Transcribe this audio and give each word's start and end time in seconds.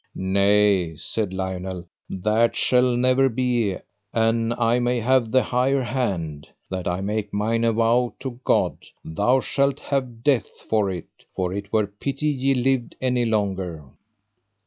Nay, 0.15 0.95
said 0.95 1.31
Lionel, 1.31 1.87
that 2.09 2.55
shall 2.55 2.95
never 2.97 3.29
be 3.29 3.75
an 4.13 4.51
I 4.53 4.79
may 4.79 4.99
have 4.99 5.29
the 5.29 5.43
higher 5.43 5.83
hand, 5.83 6.47
that 6.71 6.87
I 6.87 7.01
make 7.01 7.31
mine 7.31 7.63
avow 7.63 8.15
to 8.21 8.39
God, 8.43 8.77
thou 9.05 9.41
shalt 9.41 9.79
have 9.79 10.23
death 10.23 10.49
for 10.67 10.89
it, 10.89 11.05
for 11.35 11.53
it 11.53 11.71
were 11.71 11.85
pity 11.85 12.29
ye 12.29 12.55
lived 12.55 12.95
any 12.99 13.25
longer. 13.25 13.83